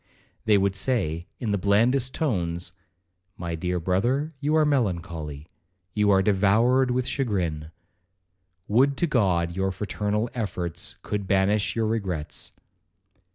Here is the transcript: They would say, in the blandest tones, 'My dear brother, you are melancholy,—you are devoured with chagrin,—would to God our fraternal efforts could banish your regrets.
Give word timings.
They 0.45 0.57
would 0.57 0.75
say, 0.75 1.27
in 1.39 1.51
the 1.51 1.59
blandest 1.59 2.15
tones, 2.15 2.73
'My 3.37 3.53
dear 3.53 3.79
brother, 3.79 4.33
you 4.39 4.55
are 4.55 4.65
melancholy,—you 4.65 6.09
are 6.09 6.23
devoured 6.23 6.89
with 6.89 7.05
chagrin,—would 7.05 8.97
to 8.97 9.05
God 9.05 9.59
our 9.59 9.69
fraternal 9.69 10.27
efforts 10.33 10.97
could 11.03 11.27
banish 11.27 11.75
your 11.75 11.85
regrets. 11.85 12.51